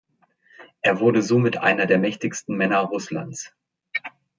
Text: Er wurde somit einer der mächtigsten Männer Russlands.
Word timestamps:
Er 0.81 0.99
wurde 0.99 1.21
somit 1.21 1.57
einer 1.59 1.85
der 1.85 1.99
mächtigsten 1.99 2.57
Männer 2.57 2.79
Russlands. 2.79 3.53